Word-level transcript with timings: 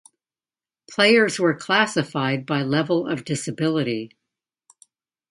Players 0.89 1.37
were 1.37 1.53
classified 1.53 2.47
by 2.47 2.63
level 2.63 3.07
of 3.07 3.23
disability. 3.23 4.09